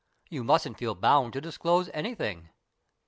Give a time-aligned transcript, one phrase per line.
[0.31, 2.49] You mustn't feel bound to disclose anything."